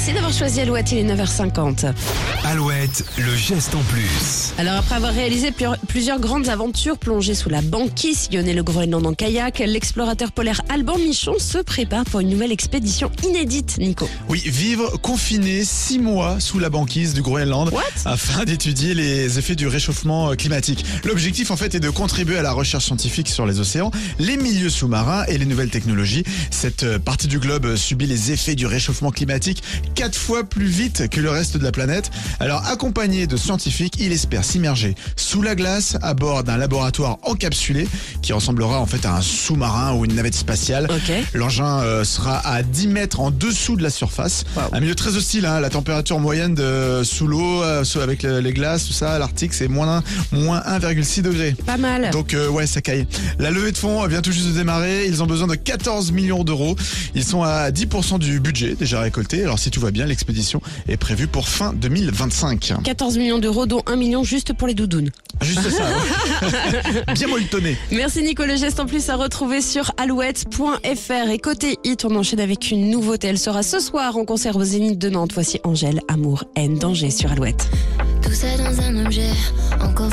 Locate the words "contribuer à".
21.90-22.42